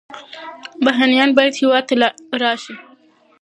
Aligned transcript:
بهرنیان 0.83 1.29
باید 1.37 1.53
هېواد 1.61 1.83
ته 1.89 1.93
راشي. 2.41 2.75